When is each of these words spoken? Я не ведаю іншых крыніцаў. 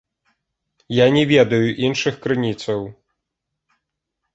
Я 1.01 1.05
не 1.17 1.23
ведаю 1.33 1.69
іншых 1.91 2.21
крыніцаў. 2.27 2.79